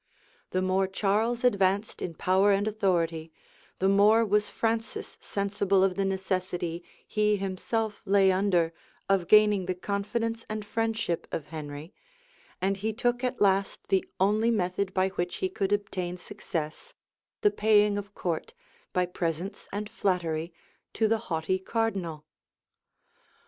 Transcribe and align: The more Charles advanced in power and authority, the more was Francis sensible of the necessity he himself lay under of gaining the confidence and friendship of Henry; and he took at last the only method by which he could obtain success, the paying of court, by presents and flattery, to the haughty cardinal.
The 0.49 0.63
more 0.63 0.87
Charles 0.87 1.43
advanced 1.43 2.01
in 2.01 2.15
power 2.15 2.51
and 2.51 2.67
authority, 2.67 3.31
the 3.77 3.87
more 3.87 4.25
was 4.25 4.49
Francis 4.49 5.15
sensible 5.21 5.83
of 5.83 5.93
the 5.95 6.05
necessity 6.05 6.83
he 7.07 7.35
himself 7.37 8.01
lay 8.03 8.31
under 8.31 8.73
of 9.07 9.27
gaining 9.27 9.67
the 9.67 9.75
confidence 9.75 10.43
and 10.49 10.65
friendship 10.65 11.27
of 11.31 11.45
Henry; 11.49 11.93
and 12.59 12.77
he 12.77 12.93
took 12.93 13.23
at 13.23 13.41
last 13.41 13.89
the 13.89 14.03
only 14.19 14.49
method 14.49 14.91
by 14.95 15.09
which 15.09 15.35
he 15.35 15.49
could 15.49 15.71
obtain 15.71 16.17
success, 16.17 16.95
the 17.41 17.51
paying 17.51 17.95
of 17.95 18.15
court, 18.15 18.55
by 18.93 19.05
presents 19.05 19.67
and 19.71 19.87
flattery, 19.87 20.51
to 20.93 21.07
the 21.07 21.19
haughty 21.29 21.59
cardinal. 21.59 22.25